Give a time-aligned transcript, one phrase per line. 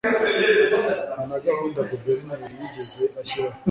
[1.11, 3.57] nta na gahunda guverineri yigeze ashyiraho